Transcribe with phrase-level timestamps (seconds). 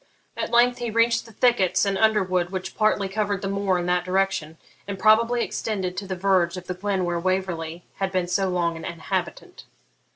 [0.35, 4.03] At length he reached the thickets and underwood which partly covered the moor in that
[4.03, 8.49] direction, and probably extended to the verge of the glen where Waverley had been so
[8.49, 9.63] long an inhabitant.